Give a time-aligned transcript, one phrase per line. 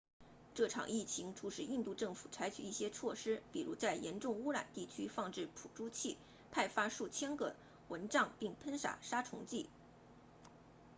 [0.55, 6.17] 这场疫情促使印度政府采取一些措施比如在严重感染地区放置捕猪器
[6.49, 7.55] 派发数千个
[7.87, 9.69] 蚊帐并喷洒杀虫剂